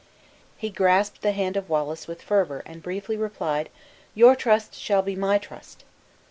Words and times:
He 0.57 0.71
grasped 0.71 1.21
the 1.21 1.31
hand 1.31 1.55
of 1.55 1.69
Wallace 1.69 2.07
with 2.07 2.23
fervor, 2.23 2.63
and 2.65 2.81
briefly 2.81 3.15
replied, 3.15 3.69
"Your 4.15 4.35
trust 4.35 4.73
shall 4.73 5.03
be 5.03 5.15
my 5.15 5.37
trust!" 5.37 5.83